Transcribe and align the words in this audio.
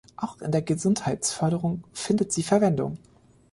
Auch 0.17 0.41
in 0.41 0.51
der 0.51 0.63
Gesundheitsförderung 0.63 1.83
findet 1.93 2.33
sie 2.33 2.41
Verwendung. 2.41 2.97